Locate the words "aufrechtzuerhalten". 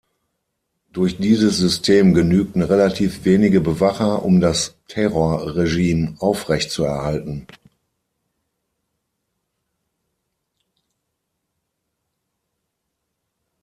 6.17-7.45